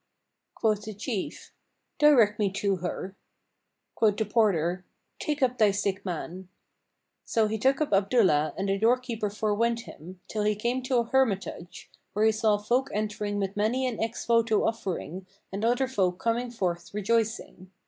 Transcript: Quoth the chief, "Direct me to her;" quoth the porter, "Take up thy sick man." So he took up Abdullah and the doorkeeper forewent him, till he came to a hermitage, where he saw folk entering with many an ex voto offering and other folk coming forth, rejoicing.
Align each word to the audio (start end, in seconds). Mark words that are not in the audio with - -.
Quoth 0.55 0.85
the 0.85 0.95
chief, 0.95 1.53
"Direct 1.99 2.39
me 2.39 2.51
to 2.53 2.77
her;" 2.77 3.15
quoth 3.93 4.17
the 4.17 4.25
porter, 4.25 4.83
"Take 5.19 5.43
up 5.43 5.59
thy 5.59 5.69
sick 5.69 6.03
man." 6.03 6.49
So 7.23 7.47
he 7.47 7.59
took 7.59 7.79
up 7.79 7.93
Abdullah 7.93 8.55
and 8.57 8.67
the 8.67 8.79
doorkeeper 8.79 9.29
forewent 9.29 9.81
him, 9.81 10.19
till 10.27 10.41
he 10.41 10.55
came 10.55 10.81
to 10.85 10.97
a 10.97 11.03
hermitage, 11.03 11.91
where 12.13 12.25
he 12.25 12.31
saw 12.31 12.57
folk 12.57 12.89
entering 12.91 13.37
with 13.37 13.55
many 13.55 13.85
an 13.85 14.01
ex 14.01 14.25
voto 14.25 14.65
offering 14.65 15.27
and 15.51 15.63
other 15.63 15.87
folk 15.87 16.17
coming 16.19 16.49
forth, 16.49 16.95
rejoicing. 16.95 17.69